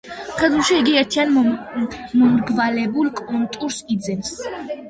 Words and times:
მხედრულში 0.29 0.77
იგი 0.83 0.95
ერთიან, 1.01 1.33
მომრგვალებულ 2.21 3.13
კონტურს 3.21 3.79
იძენს. 3.99 4.35